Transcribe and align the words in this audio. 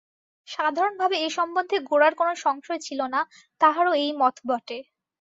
সাধারণভাবে 0.47 1.15
এ 1.19 1.37
সম্বন্ধে 1.37 1.77
গোরার 1.89 2.13
কোনো 2.15 2.33
সংশয় 2.37 2.81
ছিল 2.83 2.99
না–তাহারও 3.13 3.93
এই 4.01 4.11
মত 4.21 4.35
বটে। 4.47 4.77